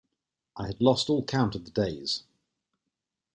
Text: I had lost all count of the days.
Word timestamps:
I 0.57 0.65
had 0.65 0.81
lost 0.81 1.11
all 1.11 1.23
count 1.23 1.53
of 1.53 1.65
the 1.65 1.69
days. 1.69 2.23